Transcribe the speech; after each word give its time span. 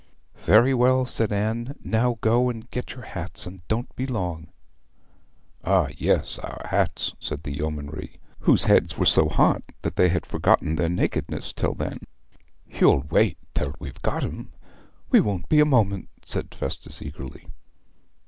'Very 0.47 0.73
well,' 0.73 1.05
said 1.05 1.31
Anne. 1.31 1.75
'Now 1.83 2.17
go 2.21 2.49
and 2.49 2.67
get 2.71 2.93
your 2.95 3.03
hats, 3.03 3.45
and 3.45 3.61
don't 3.67 3.95
be 3.95 4.07
long.' 4.07 4.47
'Ah, 5.63 5.89
yes; 5.95 6.39
our 6.39 6.59
hats,' 6.71 7.13
said 7.19 7.43
the 7.43 7.55
yeomanry, 7.55 8.19
whose 8.39 8.63
heads 8.63 8.97
were 8.97 9.05
so 9.05 9.29
hot 9.29 9.61
that 9.83 9.97
they 9.97 10.09
had 10.09 10.25
forgotten 10.25 10.75
their 10.75 10.89
nakedness 10.89 11.53
till 11.53 11.75
then. 11.75 11.99
'You'll 12.65 13.03
wait 13.11 13.37
till 13.53 13.75
we've 13.77 14.01
got 14.01 14.23
'em 14.23 14.51
we 15.11 15.19
won't 15.21 15.47
be 15.49 15.59
a 15.59 15.65
moment,' 15.65 16.09
said 16.25 16.55
Festus 16.55 17.03
eagerly. 17.03 17.47